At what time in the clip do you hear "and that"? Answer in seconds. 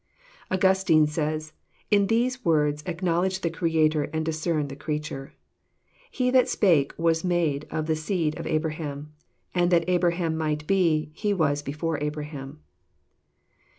9.53-9.87